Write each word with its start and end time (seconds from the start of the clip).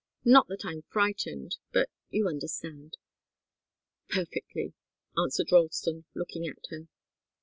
Not 0.25 0.47
that 0.47 0.65
I'm 0.65 0.81
frightened 0.89 1.57
but 1.71 1.87
you 2.09 2.27
understand." 2.27 2.97
"Perfectly," 4.09 4.73
answered 5.15 5.51
Ralston, 5.51 6.05
looking 6.15 6.47
at 6.47 6.57
her. 6.71 6.87